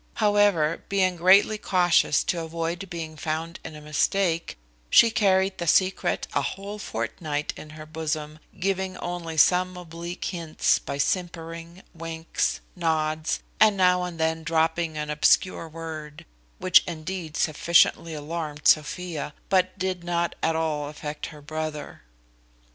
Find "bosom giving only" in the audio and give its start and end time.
7.85-9.37